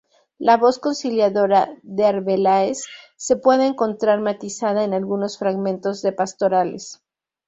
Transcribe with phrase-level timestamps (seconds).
[0.39, 7.03] La voz conciliadora de Arbeláez, se puede encontrar matizada en algunos fragmentos de pastorales.